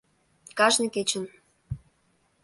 [0.57, 1.23] Кажне кечын.